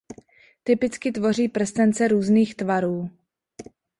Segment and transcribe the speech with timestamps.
[0.63, 3.09] Typicky tvoří prstence různých tvarů.